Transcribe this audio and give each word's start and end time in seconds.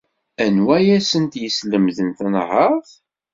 Anwa 0.43 0.73
ay 0.77 0.87
asent-yeslemden 0.97 2.09
tanhaṛt? 2.17 2.91